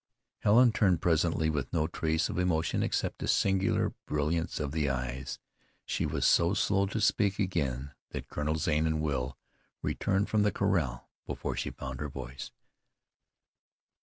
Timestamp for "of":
2.27-2.39, 4.59-4.71